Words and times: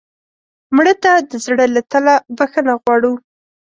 مړه 0.75 0.93
ته 1.03 1.11
د 1.29 1.31
زړه 1.45 1.65
له 1.75 1.81
تله 1.91 2.13
بښنه 2.37 2.73
غواړو 2.81 3.11